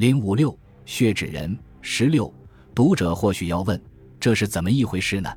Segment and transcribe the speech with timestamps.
[0.00, 2.32] 零五六血指人十六，
[2.74, 3.78] 读者或许要问，
[4.18, 5.30] 这是怎么一回事呢？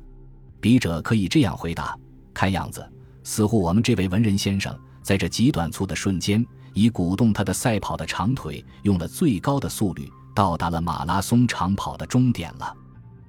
[0.58, 1.94] 笔者可以这样回答：
[2.32, 2.82] 看样子，
[3.24, 6.42] 似乎我们这位文人先生在这极短促的瞬间，
[6.72, 12.74] 以鼓动他的赛跑的长腿，用了最高的速率，到达了马拉松长跑的终点了。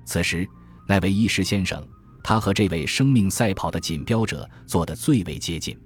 [0.06, 0.48] 此时，
[0.88, 1.86] 那位医师先生，
[2.24, 5.78] 他和这位生命赛跑的锦标者做得最为接近。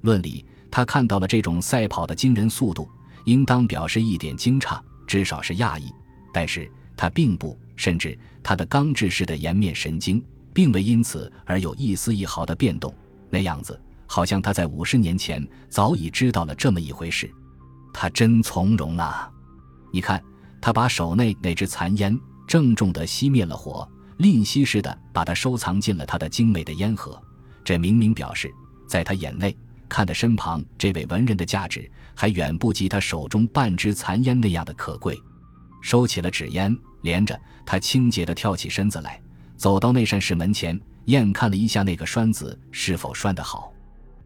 [0.00, 2.88] 论理，他看到了这种赛跑的惊人速度，
[3.26, 5.92] 应当表示一点惊诧，至少是讶异。
[6.32, 10.20] 但是他并不，甚至他的刚制式的颜面神经。
[10.54, 12.90] 并未因此而有一丝一毫的变动，
[13.28, 17.30] 那样子好像他在五十年前早已知道了这么一回事。
[17.92, 19.30] 他真从容啊！
[19.92, 20.18] 你看，
[20.58, 23.86] 他把手内那只残烟郑重地熄灭了火，
[24.16, 27.22] 吝惜似的把它收藏进了他的精美的烟盒。
[27.62, 28.50] 这明明表示，
[28.88, 29.54] 在他眼内
[29.88, 35.20] 看的身旁这位文人的价值，还远不及他手中半支残烟那样的可贵。
[35.80, 39.20] 收起了纸烟，连着他清洁地跳起身子来。
[39.56, 43.72] 走到那扇室门前，验看了一下那个栓子是否栓得好，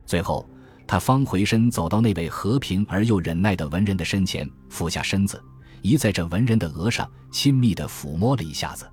[0.06, 0.48] 最后
[0.86, 5.40] 他方回身走到那位和平而又忍耐的文人的身前，俯下身子，
[5.82, 8.90] 一在这文人的额上亲密地抚摸了一下子。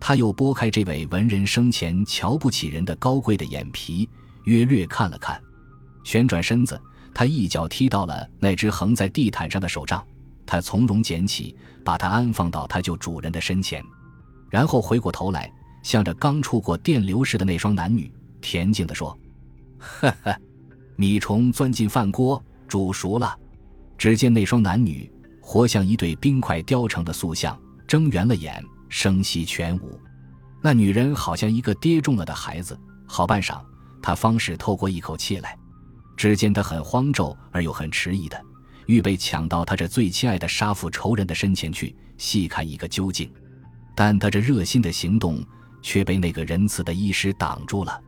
[0.00, 4.08] 他又拨开这位文人生前瞧不起人的高贵的眼皮，
[4.44, 5.40] 约略看了看，
[6.08, 6.80] 旋转身子，
[7.12, 10.02] 他一脚踢到了那只横在地毯上的手杖，
[10.46, 13.84] 他从容捡起，把它安放到他救主人的身前，
[14.48, 15.52] 然后回过头来。
[15.82, 19.16] 向着刚触过电流似的那双男女，恬静地说
[19.78, 20.34] ：“呵呵，
[20.96, 23.38] 米虫钻进饭锅，煮熟了。”
[23.98, 25.10] 只见那双男女
[25.42, 30.00] 活像一对冰块雕成的塑像，睁圆了眼，声息全无。
[30.62, 33.60] 那女人好像一个跌中了的孩子，好半晌，
[34.02, 35.54] 他方是透过一口气来。
[36.18, 38.38] 只见他很慌骤而又很迟疑的，
[38.84, 43.32] 预备抢到他这最亲爱的杀父仇人的身前去细看一个究竟，
[43.94, 45.42] 但他这热心的行动。
[45.80, 48.02] 却被那个仁慈的医师挡住了。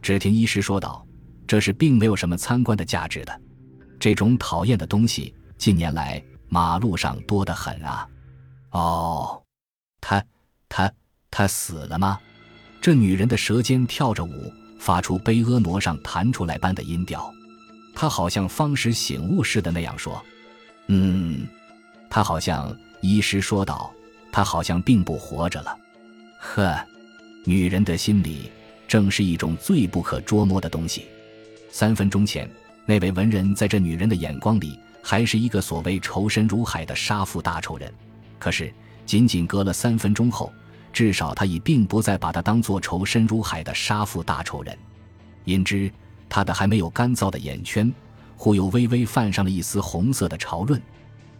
[0.00, 1.04] 只听医师说道
[1.48, 3.40] ：“这是并没有什么参观的价值的。
[3.98, 8.08] 这种讨厌的东西，近年来马路上多得很啊。”
[8.70, 9.42] 哦，
[10.00, 10.24] 他
[10.68, 10.90] 他
[11.28, 12.20] 他死了吗？
[12.80, 17.30] 这女人的舌尖跳着舞，发出悲婀娜上弹出来般的音调。
[18.00, 20.24] 他好像方时醒悟似的那样说
[20.86, 21.44] ：“嗯，
[22.08, 22.72] 他好像……”
[23.02, 23.92] 医师说道
[24.30, 25.76] ：“他好像并不活着了。”
[26.38, 26.78] 呵。
[27.44, 28.52] 女人的心理，
[28.86, 31.06] 正是一种最不可捉摸的东西。
[31.70, 32.48] 三分钟前，
[32.86, 37.92] 那位文人在这女人的眼光里，还是一个所谓仇深如海的杀父大仇人。
[38.38, 38.72] 可是，
[39.06, 40.52] 仅仅隔了三分钟后，
[40.92, 44.78] 至少他已并不再把她当作仇深如海的杀父大仇人。
[45.44, 45.90] 因之，
[46.28, 47.92] 他的还没有干燥的眼圈，
[48.36, 50.80] 忽又微微泛上了一丝红色的潮润。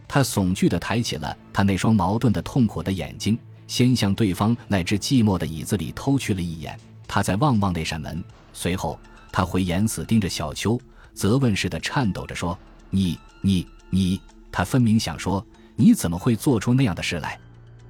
[0.06, 3.38] 他悚惧地抬起了他那双矛盾的、痛苦的眼睛。
[3.66, 8.98] 先向对方那只寂寞的椅子里偷去了一眼，他再望望那扇门，随后
[9.30, 10.80] 他回眼死盯着小秋，
[11.12, 14.18] 责问似的颤抖着说：“你、你、你！”
[14.50, 17.38] 他分明想说：“你怎么会做出那样的事来？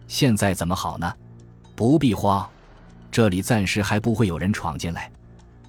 [0.09, 1.15] 现在怎么好呢？
[1.77, 2.45] 不必慌，
[3.13, 5.09] 这里暂时还不会有人闯进来，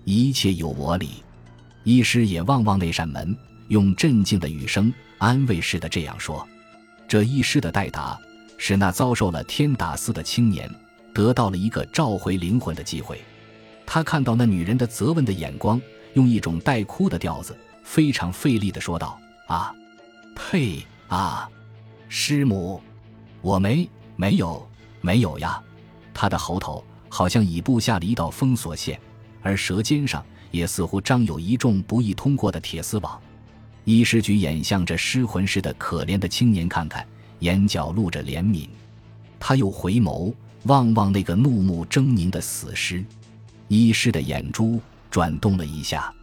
[0.09, 1.23] 一切有我理。”
[1.83, 3.35] 医师也望望那扇门，
[3.67, 6.47] 用镇静的语声安慰似的这样说
[7.07, 8.19] ：“这医师的代答。”
[8.61, 10.69] 使那遭受了天打四的青年
[11.13, 13.21] 得到了一个召回灵魂的机会。
[13.85, 15.81] 他看到那女人的责问的眼光，
[16.15, 19.73] 用一种带哭的调子，非常费力地说道：“啊，
[20.35, 21.49] 呸啊，
[22.09, 22.81] 师母，
[23.41, 25.63] 我没没有没有呀。”
[26.13, 28.99] 他的喉头好像已布下了一道封锁线，
[29.41, 33.19] 而舌尖上也似乎张有一众不易通过的铁丝网。
[33.85, 37.05] 医师举眼向着失魂似的可怜的青年看看。
[37.39, 38.67] 眼角露着怜悯，
[39.39, 40.33] 他又回眸
[40.63, 43.01] 望望那个怒目狰狞的死尸，
[43.69, 44.77] 医师的眼珠
[45.09, 46.13] 转动了一下，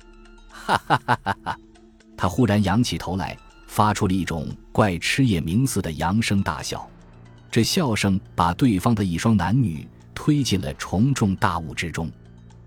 [0.50, 1.59] 哈哈哈哈哈！
[2.19, 3.34] 他忽然仰起头来，
[3.66, 6.87] 发出了一种怪吃夜鸣似的扬声大笑。
[7.51, 12.10] 这笑声把对方的一双男女推进了重重大雾之中。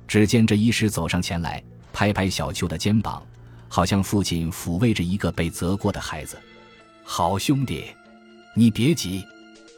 [0.10, 1.64] 只见这医师走上前来，
[1.94, 3.22] 拍拍小秋的肩膀，
[3.68, 6.36] 好像父亲抚慰着一个被责过的孩子。
[7.04, 7.86] 好兄弟。
[8.56, 9.24] 你别急，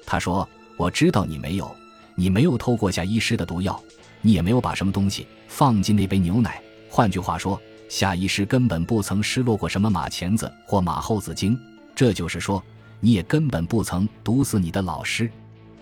[0.05, 0.47] 他说
[0.77, 1.69] ：“我知道你没有，
[2.15, 3.79] 你没有偷过夏医师的毒药，
[4.21, 6.61] 你也没有把什么东西放进那杯牛奶。
[6.89, 11.59] 换句话说，夏医师根本不曾失落过什么马钱子或马后子精。
[11.93, 12.63] 这就是说，
[13.01, 15.29] 你也根本不曾毒死你的老师。”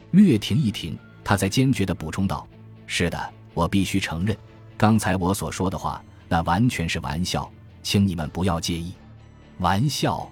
[0.09, 2.47] 略停一停，他才坚决地补充道
[2.87, 4.35] ：“是的，我必须承认，
[4.77, 7.49] 刚才我所说的话，那完全是玩笑，
[7.83, 8.93] 请你们不要介意。”
[9.59, 10.29] 玩笑，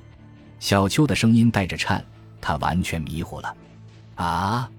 [0.59, 2.03] 小秋的声音带着颤。
[2.39, 3.55] 他完全迷糊了。
[4.15, 4.69] 啊，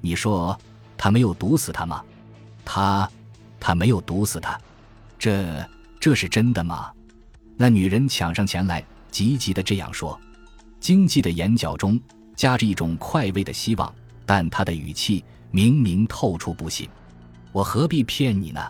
[0.00, 0.56] 你说
[0.96, 2.04] 他没有毒死他吗？
[2.64, 3.10] 他，
[3.58, 4.60] 他没有毒死他，
[5.18, 5.68] 这
[5.98, 6.92] 这是真的吗？
[7.56, 10.20] 那女人抢上前来，急急的这样说，
[10.78, 12.00] 经济的眼角中
[12.36, 13.92] 夹着一种快慰的希望，
[14.24, 16.88] 但她的语气明明透出不信。
[17.52, 18.60] 我何必骗你呢？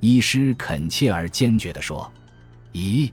[0.00, 2.10] 医师恳切而坚决地说。
[2.72, 3.10] 咦，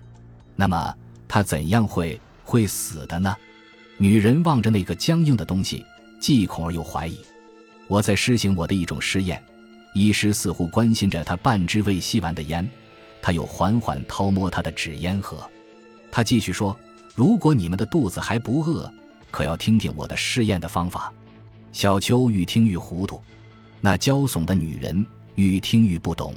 [0.55, 0.95] 那么
[1.27, 3.35] 他怎样会会死的呢？
[3.97, 5.85] 女人望着那个僵硬的东西。
[6.19, 7.19] 既恐而又怀疑，
[7.85, 9.43] 我在施行我的一种试验。
[9.93, 12.65] 医师似乎关心着他半支未吸完的烟，
[13.21, 15.37] 他又缓缓掏摸他的纸烟盒。
[16.09, 16.79] 他继续说
[17.13, 18.89] ：“如果你们的肚子还不饿，
[19.31, 21.11] 可要听听我的试验的方法。”
[21.73, 23.21] 小秋愈听愈糊涂，
[23.85, 26.33] 那娇悚的女人愈听愈不懂。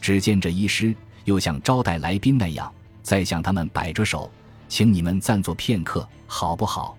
[0.00, 0.96] 只见这医师
[1.26, 2.72] 又像招待来宾那样，
[3.02, 4.32] 在向他们摆着手，
[4.70, 6.96] 请你们暂坐片刻，好不好？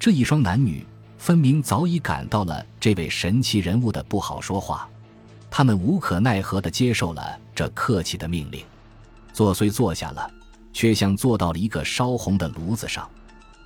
[0.00, 0.84] 这一双男女。
[1.16, 4.86] 分明早已感到了这位神奇人物的不好说话，
[5.48, 8.62] 他们无可奈何地接受了这客气的命令。
[9.32, 10.30] 坐虽坐下了，
[10.72, 13.08] 却像坐到了一个烧红的炉子上。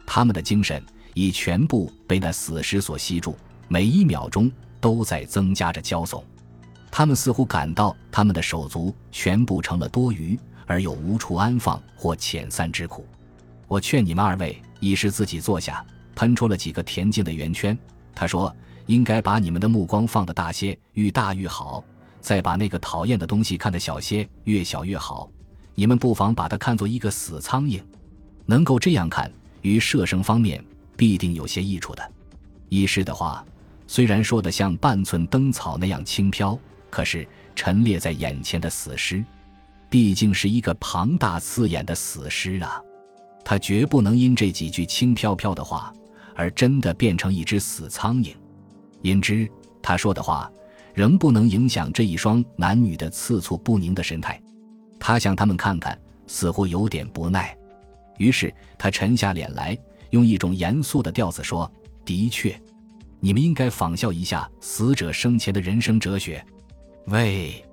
[0.07, 0.81] 他们的精神
[1.15, 3.37] 已全部被那死尸所吸住，
[3.67, 4.49] 每一秒钟
[4.81, 6.25] 都在增加着骄纵。
[6.91, 13.07] 他们似乎感到他们的手足全部成了多余而又无处安放或遣散之苦。
[13.67, 15.85] 我劝你们二位，一是自己坐下。
[16.15, 17.79] 喷出了几个恬静的圆圈。
[18.13, 18.53] 他说
[18.87, 21.81] ：“应该把你们的目光放得大些，愈大愈好；
[22.21, 25.31] 再把那个讨厌的东西看得小些，越小越好。
[25.77, 27.81] 你们不妨把它看作一个死苍蝇，
[28.47, 29.31] 能够这样看，
[29.63, 30.61] 于射生方面
[30.97, 32.13] 必定有些益处的。”
[32.69, 33.47] 医师的话
[33.89, 36.57] 虽然说得像半寸灯草那样轻飘，
[36.89, 37.27] 可是
[37.57, 39.25] 陈列在眼前的死尸，
[39.91, 42.81] 毕竟是一个庞大刺眼的死尸啊！
[43.45, 45.93] 他绝不能因这几句轻飘飘的话。
[46.41, 48.33] 而真的变成一只死苍蝇，
[49.03, 49.51] 因之
[49.83, 50.49] 他说的话
[50.95, 54.41] 仍不能影响这一双男女的次促不宁的神态。
[55.01, 57.59] 他向他们看看，似乎有点不耐。
[58.19, 59.77] 于是他沉下脸来，
[60.11, 61.69] 用一种严肃的调子说
[62.07, 62.57] ：“的确，
[63.21, 66.45] 你们应该仿效一下死者生前的人生哲学。
[67.07, 67.65] 喂，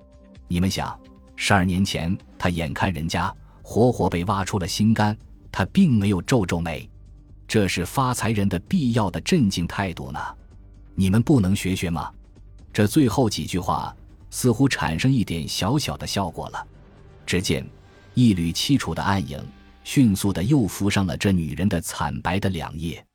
[0.47, 1.00] 你们想，
[1.36, 5.15] 十二年前他眼看人家活活被挖出了心肝，
[5.51, 6.89] 他并没有皱皱眉。”
[7.47, 10.19] 这是发财人的必要的镇静态度呢，
[10.95, 12.12] 你们不能学学吗？
[12.74, 13.95] 这最后几句话
[14.31, 16.68] 似乎产生一点小小的效果了。
[17.24, 17.63] 只见
[18.15, 19.39] 一缕凄楚的暗影
[19.83, 23.06] 迅速的又浮上了这女人的惨白的两页。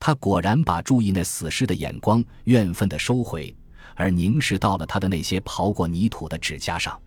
[0.00, 3.54] 他果然把注意那死尸的眼光怨愤的收回，
[3.94, 6.98] 而凝视到了他的那些刨过泥土的指甲上。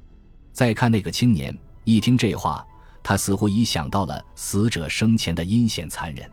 [0.54, 2.64] 再看那个青年，一听这话，
[3.02, 6.30] 他似乎已想到了死者生前的阴险残忍。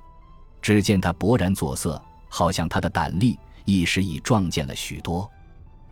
[0.60, 5.28] 只见他勃然作色，好像他的胆力一时已壮健了许多。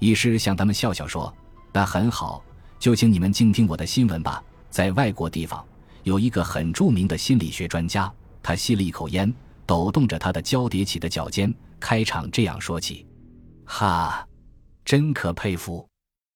[0.01, 1.35] 医师向他们笑笑说
[1.73, 2.45] ：“那很好，
[2.79, 4.45] 就请你们静听我的新闻吧。
[4.69, 5.65] 在外国地方，
[6.03, 8.13] 有一个很著名的心理学专家，
[8.43, 9.33] 他吸了一口烟，
[9.69, 13.07] 抖动着他的交叠起的脚尖，开场这样说起
[13.67, 14.27] ：‘哈，
[14.83, 15.87] 真可佩服，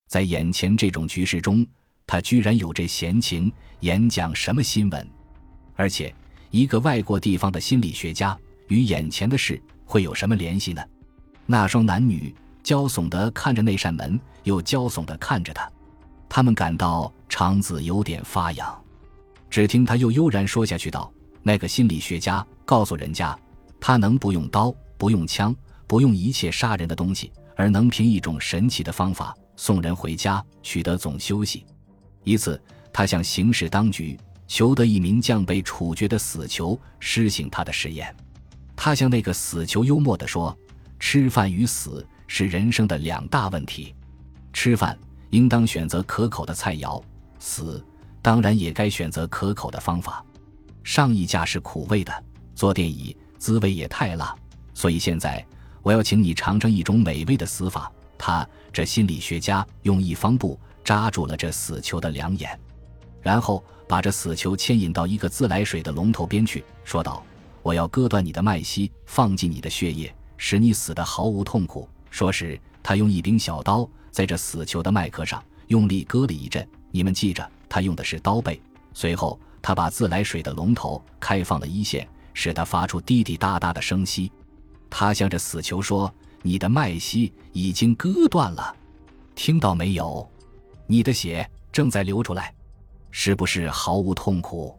[0.08, 1.66] 在眼前这种局势中，
[2.06, 3.50] 他居然有这闲情
[3.80, 5.08] 演讲什么新闻，
[5.74, 6.14] 而且……’”
[6.52, 8.38] 一个外国地方的心理学家
[8.68, 10.82] 与眼前的事会有什么联系呢？
[11.46, 15.66] 那双男女骄悚地看着那扇门，又骄悚地看着他，
[16.28, 18.84] 他们感到肠子有点发痒。
[19.48, 21.10] 只听他又悠然说下去道
[21.42, 23.38] ：“那个心理学家告诉人家，
[23.80, 25.54] 他能不用刀、不用枪、
[25.86, 31.64] 不用一切杀人的东西，而能凭一种神奇的方法送人回家，取得总休息。
[32.24, 32.60] 一次，
[32.92, 34.18] 他向刑事当局。”
[34.48, 38.14] 求得一名将被处决的死囚施行他的实验，
[38.76, 40.54] 他向那个死囚幽默地说
[41.00, 43.94] ：“吃饭与死是人生的两大问题，
[44.52, 44.98] 吃饭
[45.30, 47.02] 应当选择可口的菜肴，
[47.38, 47.82] 死
[48.20, 50.22] 当然也该选择可口的方法。
[50.84, 52.24] 上一架是苦味的，
[52.54, 54.34] 坐垫椅滋味也太辣，
[54.74, 55.44] 所以现在
[55.82, 62.58] 我要请你尝尝一种美味的死法。”他这心理学家用一方布扎住了这死囚的两眼。
[63.20, 67.24] 然后把这死囚牵引到一个自来水的龙头边去，说道
[67.62, 76.66] ：“我要割断你的脉息，放进你的血液，使你死得毫无痛苦。”说时，他用一柄小刀在这死囚的脉壳上用力割了一阵。
[76.90, 78.60] 你们记着，他用的是刀背。
[78.94, 84.30] 随后，他把自来水的龙头开放了一线，使它发出滴滴答答的声息。
[84.90, 88.76] 他向着死囚说：“你的脉息已经割断了，
[89.34, 90.28] 听到没有？
[90.86, 92.52] 你的血正在流出来。”
[93.14, 94.74] 是不是毫无痛苦？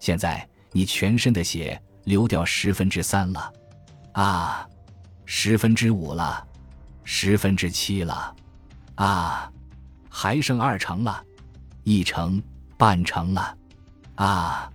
[0.00, 3.52] 现在你全身的血流掉十分之三了，
[4.12, 4.66] 啊，
[5.26, 6.42] 十分之五了，
[7.04, 8.34] 十分之七了，
[8.94, 9.52] 啊，
[10.08, 11.22] 还剩二成了，
[11.84, 12.42] 一成
[12.78, 13.54] 半成了，
[14.16, 14.70] 啊，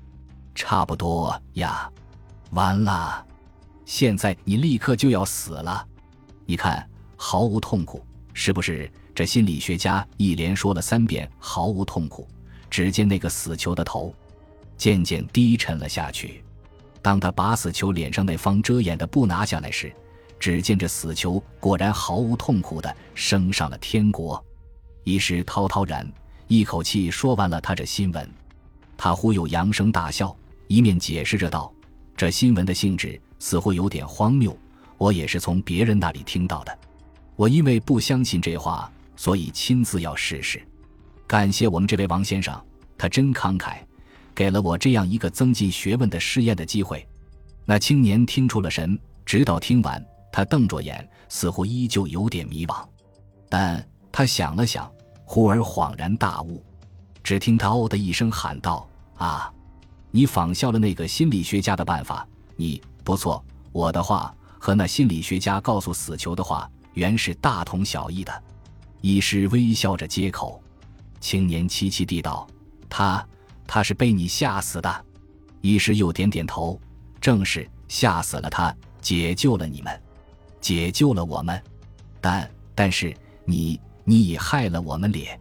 [0.55, 1.91] 差不多呀，
[2.51, 3.25] 完了，
[3.85, 5.85] 现在你立刻就要死了，
[6.45, 8.91] 你看毫无痛苦，是不是？
[9.13, 12.27] 这心理学家一连说了三遍，毫无痛苦。
[12.69, 14.15] 只见那个死囚的头
[14.77, 16.41] 渐渐低沉了下去。
[17.01, 19.93] 当他把死囚脸上那方遮掩的布拿下来时，
[20.39, 24.43] 只见这死囚果然毫无痛苦的升上了天国。
[25.03, 26.09] 医师滔滔然
[26.47, 28.31] 一口气说完了他这新闻，
[29.03, 31.73] 他忽又扬声大笑，一面解释着道
[32.15, 34.55] ：“这新闻的性质似乎有点荒谬，
[34.99, 36.79] 我也是从别人那里听到的。
[37.35, 40.61] 我因为不相信这话。”所以亲自要试试，
[41.25, 42.63] 感谢我们这位王先生，
[42.95, 43.77] 他真慷慨，
[44.35, 47.07] 给了我这样一个增进学问的试验的机会。
[47.65, 52.83] 那青年听出了神，直到听完，他瞪着眼，似乎依旧有点迷惘。
[53.49, 54.91] 但他想了想，
[55.25, 56.63] 忽而恍然大悟。
[57.23, 58.87] 只听他哦的一声喊道
[59.21, 59.53] ：“啊，
[60.09, 63.43] 你仿效了那个心理学家的办法，你不错。
[63.71, 68.43] 我的话和那心理学家告诉死囚的话，原是大同小异的。”
[69.01, 70.59] 医师微笑着接口，
[71.19, 72.47] 青年凄凄地道
[72.89, 73.23] ：“他，
[73.67, 75.05] 他是被你吓死的。”
[75.61, 76.81] 医师又点点头
[77.21, 80.01] ：“正是吓死了他，解救了你们，
[80.59, 81.61] 解救了我们。
[82.19, 85.39] 但，但是你，你已害了我们咧。”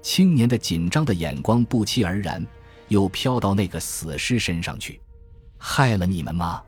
[0.00, 2.44] 青年的紧张的眼光不期而然，
[2.88, 5.00] 又飘到那个死尸身上去
[5.58, 6.62] ：“害了你们吗？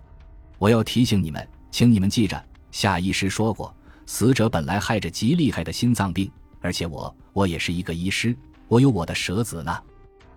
[0.59, 3.75] 我要提醒你们，请你们记着，夏医师说过。”
[4.11, 6.33] 死者本来害着极厉害的心脏病，
[6.63, 8.35] 而且我我也是一个医师，
[8.67, 9.79] 我有我的舌子呢。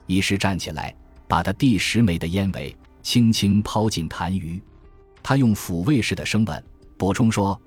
[0.07, 0.93] 医师站起来，
[1.25, 4.61] 把他第十枚的烟尾轻轻抛进痰盂，
[5.23, 6.61] 他用抚慰式的声吻
[6.97, 7.57] 补充说：“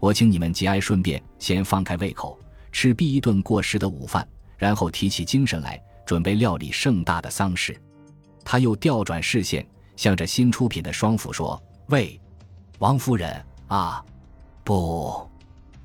[0.00, 2.36] 我请你们节哀顺变，先放开胃口，
[2.72, 4.26] 吃毕一顿过时的午饭，
[4.58, 7.76] 然后提起精神来，准备料理盛大的丧事。”
[8.44, 9.66] 他又调转视线，
[9.96, 12.20] 向着新出品的双府说：“喂，
[12.78, 14.04] 王夫人啊，
[14.64, 15.28] 不。”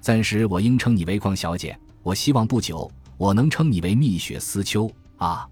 [0.01, 5.47] 暂时我应称你为邝小姐，我希望不久我能称你为蜜雪思秋啊，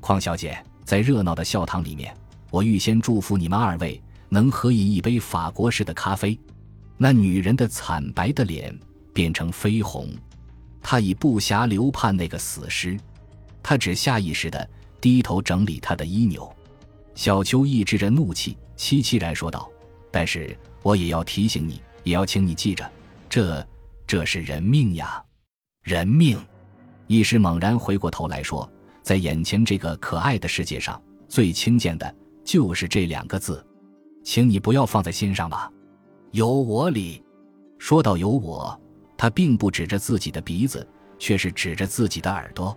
[0.00, 2.16] 邝小姐，在热闹的笑堂里面，
[2.50, 6.38] 我预先祝福你们二位能合饮一杯法国式的咖啡。
[6.96, 8.74] 那女人的惨白的脸
[9.12, 10.08] 变成绯红，
[10.82, 12.98] 她已不暇留盼那个死尸，
[13.62, 14.68] 他只下意识的
[15.00, 16.50] 低头整理他的衣纽。
[17.14, 19.70] 小秋抑制着怒气，凄凄然说道
[20.10, 22.90] ：“但是我也要提醒你，也要请你记着，
[23.28, 23.66] 这。”
[24.10, 25.24] 这是人命呀，
[25.84, 26.36] 人命！
[27.06, 28.68] 一时猛然回过头来说
[29.04, 32.12] ：“在眼前这个可爱的世界上，最轻贱的
[32.44, 33.64] 就是这两个字，
[34.24, 35.70] 请你不要放在心上吧。”
[36.32, 37.22] 有我理。
[37.78, 38.76] 说到有我，
[39.16, 40.84] 他并不指着自己的鼻子，
[41.16, 42.76] 却是指着自己的耳朵。